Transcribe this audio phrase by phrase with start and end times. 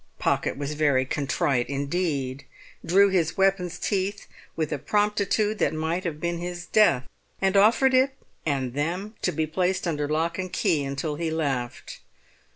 [0.17, 2.43] Pocket was very contrite, indeed,
[2.83, 7.03] drew his weapon's teeth with a promptitude that might have been his death,
[7.39, 11.99] and offered it and them to be placed under lock and key until he left.